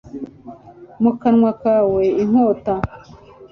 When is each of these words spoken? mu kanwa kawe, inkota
mu 1.01 1.11
kanwa 1.21 1.51
kawe, 1.63 2.03
inkota 2.23 2.75